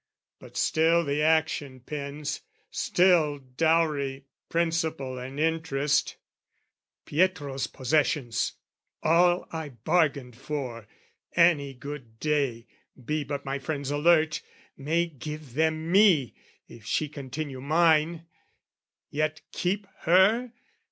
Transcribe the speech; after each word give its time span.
But 0.39 0.57
still 0.57 1.05
the 1.05 1.21
action 1.21 1.79
pends, 1.79 2.41
"Still 2.71 3.37
dowry, 3.37 4.25
principal 4.49 5.19
and 5.19 5.39
interest, 5.39 6.15
"Pietro's 7.05 7.67
possessions, 7.67 8.53
all 9.03 9.47
I 9.51 9.69
bargained 9.69 10.35
for, 10.35 10.87
"Any 11.35 11.75
good 11.75 12.19
day, 12.19 12.65
be 13.05 13.23
but 13.23 13.45
my 13.45 13.59
friends 13.59 13.91
alert, 13.91 14.41
"May 14.75 15.05
give 15.05 15.53
them 15.53 15.91
me 15.91 16.33
if 16.67 16.83
she 16.83 17.07
continue 17.07 17.61
mine. 17.61 18.25
"Yet, 19.11 19.41
keep 19.51 19.85
her? 19.99 20.51